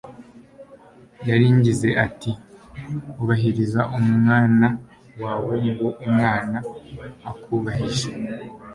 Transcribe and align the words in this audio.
yaringinze 1.27 1.89
ati 2.05 2.31
ubahiriza 3.21 3.81
umwana 3.99 4.67
wawe, 5.21 5.55
ngo 5.71 5.87
umwana 6.05 6.57
akubahishe 7.29 8.09